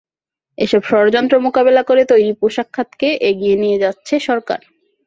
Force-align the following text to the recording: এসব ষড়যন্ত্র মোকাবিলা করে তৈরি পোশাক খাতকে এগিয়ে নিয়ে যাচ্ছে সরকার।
এসব 0.57 0.81
ষড়যন্ত্র 0.89 1.35
মোকাবিলা 1.45 1.83
করে 1.83 2.03
তৈরি 2.11 2.31
পোশাক 2.39 2.67
খাতকে 2.73 3.07
এগিয়ে 3.29 3.55
নিয়ে 3.55 3.81
যাচ্ছে 3.83 4.15
সরকার। 4.27 4.59